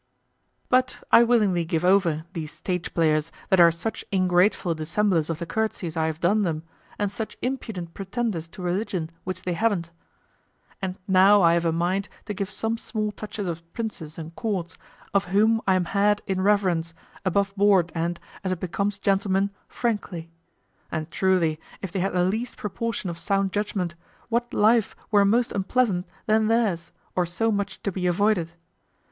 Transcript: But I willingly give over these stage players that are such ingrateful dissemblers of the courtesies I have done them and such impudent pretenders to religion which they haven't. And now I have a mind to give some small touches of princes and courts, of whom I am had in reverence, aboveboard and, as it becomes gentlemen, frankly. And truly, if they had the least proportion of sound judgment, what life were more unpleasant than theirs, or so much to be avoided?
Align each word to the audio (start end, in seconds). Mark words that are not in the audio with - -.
But 0.67 1.03
I 1.11 1.21
willingly 1.23 1.63
give 1.63 1.85
over 1.85 2.25
these 2.33 2.51
stage 2.51 2.91
players 2.95 3.31
that 3.49 3.59
are 3.59 3.71
such 3.71 4.03
ingrateful 4.11 4.73
dissemblers 4.73 5.29
of 5.29 5.37
the 5.37 5.45
courtesies 5.45 5.95
I 5.95 6.07
have 6.07 6.19
done 6.19 6.41
them 6.41 6.63
and 6.97 7.11
such 7.11 7.37
impudent 7.43 7.93
pretenders 7.93 8.47
to 8.47 8.63
religion 8.63 9.11
which 9.25 9.43
they 9.43 9.53
haven't. 9.53 9.91
And 10.81 10.95
now 11.07 11.43
I 11.43 11.53
have 11.53 11.65
a 11.65 11.71
mind 11.71 12.09
to 12.25 12.33
give 12.33 12.49
some 12.49 12.79
small 12.79 13.11
touches 13.11 13.47
of 13.47 13.61
princes 13.73 14.17
and 14.17 14.35
courts, 14.35 14.75
of 15.13 15.25
whom 15.25 15.61
I 15.67 15.75
am 15.75 15.85
had 15.85 16.23
in 16.25 16.41
reverence, 16.41 16.95
aboveboard 17.23 17.91
and, 17.93 18.19
as 18.43 18.51
it 18.51 18.59
becomes 18.59 18.97
gentlemen, 18.97 19.51
frankly. 19.67 20.31
And 20.91 21.11
truly, 21.11 21.59
if 21.83 21.91
they 21.91 21.99
had 21.99 22.13
the 22.13 22.23
least 22.25 22.57
proportion 22.57 23.11
of 23.11 23.19
sound 23.19 23.53
judgment, 23.53 23.93
what 24.29 24.51
life 24.51 24.95
were 25.11 25.23
more 25.25 25.43
unpleasant 25.53 26.07
than 26.25 26.47
theirs, 26.47 26.91
or 27.15 27.27
so 27.27 27.51
much 27.51 27.83
to 27.83 27.91
be 27.91 28.07
avoided? 28.07 28.53